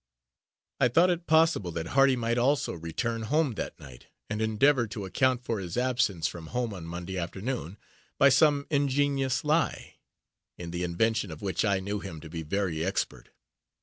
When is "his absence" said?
5.59-6.25